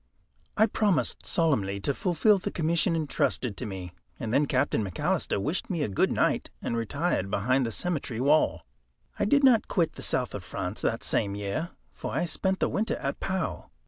I 0.57 0.65
promised 0.65 1.27
solemnly 1.27 1.79
to 1.81 1.93
fulfil 1.93 2.39
the 2.39 2.49
commission 2.49 2.95
entrusted 2.95 3.55
to 3.57 3.67
me, 3.67 3.93
and 4.19 4.33
then 4.33 4.47
Captain 4.47 4.83
McAlister 4.83 5.39
wished 5.39 5.69
me 5.69 5.83
a 5.83 5.87
good 5.87 6.11
night, 6.11 6.49
and 6.59 6.75
retired 6.75 7.29
behind 7.29 7.67
the 7.67 7.71
cemetery 7.71 8.19
wall. 8.19 8.65
I 9.19 9.25
did 9.25 9.43
not 9.43 9.67
quit 9.67 9.93
the 9.93 10.01
South 10.01 10.33
of 10.33 10.43
France 10.43 10.81
that 10.81 11.03
same 11.03 11.35
year, 11.35 11.69
for 11.93 12.11
I 12.13 12.25
spent 12.25 12.61
the 12.61 12.67
winter 12.69 12.95
at 12.97 13.19
Pau. 13.19 13.69